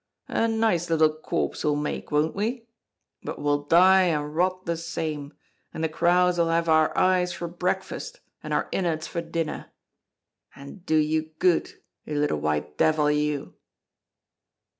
[0.29, 2.65] A nice little corpse we'll make, won't we?
[3.21, 5.35] But we'll die and rot the same,
[5.71, 9.67] and the crows'll have our eyes for breakfast and our innards for dinner!
[10.55, 13.53] And do you good, you little white devil, you!"